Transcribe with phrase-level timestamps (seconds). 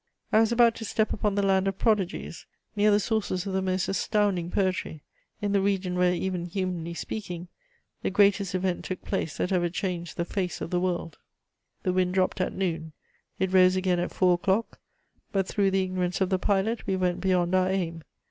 [0.33, 3.61] I was about to step upon the land of prodigies, near the sources of the
[3.61, 5.03] most astounding poetry,
[5.43, 7.49] in the region where, even humanly speaking,
[8.01, 11.19] the greatest event took place that ever changed the face of the world...........
[11.83, 12.93] "The wind dropped at noon;
[13.37, 14.79] it rose again at four o'clock;
[15.31, 18.01] but through the ignorance of the pilot we went beyond our aim....